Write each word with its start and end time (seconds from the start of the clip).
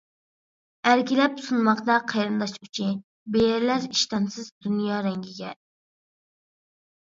ئەركىلەپ 0.91 1.43
سۇنماقتا 1.47 1.97
قېرىنداش 2.13 2.55
ئۇچى، 2.69 2.89
بېرىلەر 3.37 3.87
ئىشتانسىز 3.93 4.51
دۇنيا 4.57 5.07
رەڭگىگە. 5.11 5.57